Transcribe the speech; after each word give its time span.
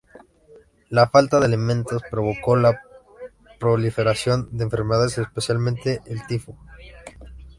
La 0.89 1.07
falta 1.09 1.39
de 1.39 1.45
alimentos 1.45 2.01
provocó 2.09 2.55
la 2.55 2.81
proliferación 3.59 4.49
de 4.51 4.63
enfermedades, 4.63 5.19
especialmente 5.19 6.01
el 6.07 6.25
tifo. 6.25 6.57